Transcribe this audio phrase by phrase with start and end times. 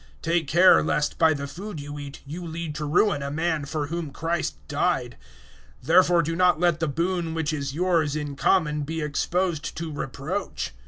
[0.23, 3.85] Take care lest, by the food you eat, you lead to ruin a man for
[3.85, 5.15] whom Christ died.
[5.83, 9.93] 014:016 Therefore do not let the boon which is yours in common be exposed to
[9.93, 10.71] reproach.